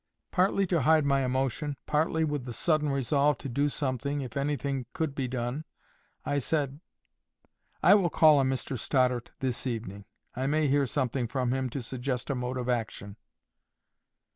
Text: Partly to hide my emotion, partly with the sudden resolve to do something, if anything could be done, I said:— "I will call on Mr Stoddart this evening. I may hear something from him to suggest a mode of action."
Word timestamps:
Partly 0.31 0.65
to 0.65 0.81
hide 0.81 1.05
my 1.05 1.23
emotion, 1.23 1.77
partly 1.85 2.23
with 2.23 2.45
the 2.45 2.53
sudden 2.53 2.89
resolve 2.89 3.37
to 3.37 3.47
do 3.47 3.69
something, 3.69 4.21
if 4.21 4.35
anything 4.35 4.87
could 4.93 5.13
be 5.13 5.27
done, 5.27 5.63
I 6.25 6.39
said:— 6.39 6.79
"I 7.83 7.93
will 7.93 8.09
call 8.09 8.39
on 8.39 8.49
Mr 8.49 8.79
Stoddart 8.79 9.29
this 9.41 9.67
evening. 9.67 10.05
I 10.35 10.47
may 10.47 10.67
hear 10.67 10.87
something 10.87 11.27
from 11.27 11.51
him 11.53 11.69
to 11.69 11.83
suggest 11.83 12.31
a 12.31 12.35
mode 12.35 12.57
of 12.57 12.67
action." 12.67 13.15